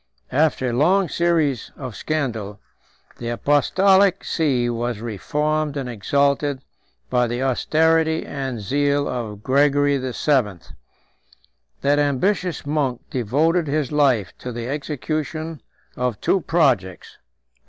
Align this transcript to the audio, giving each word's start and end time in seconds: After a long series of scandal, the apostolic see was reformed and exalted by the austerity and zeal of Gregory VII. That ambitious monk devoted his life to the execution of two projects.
After 0.31 0.67
a 0.67 0.73
long 0.73 1.09
series 1.09 1.69
of 1.77 1.95
scandal, 1.95 2.59
the 3.19 3.29
apostolic 3.29 4.23
see 4.23 4.67
was 4.67 4.97
reformed 4.99 5.77
and 5.77 5.87
exalted 5.87 6.63
by 7.11 7.27
the 7.27 7.43
austerity 7.43 8.25
and 8.25 8.59
zeal 8.61 9.07
of 9.07 9.43
Gregory 9.43 9.99
VII. 9.99 10.57
That 11.81 11.99
ambitious 11.99 12.65
monk 12.65 13.01
devoted 13.11 13.67
his 13.67 13.91
life 13.91 14.33
to 14.39 14.51
the 14.51 14.67
execution 14.67 15.61
of 15.95 16.19
two 16.19 16.41
projects. 16.41 17.19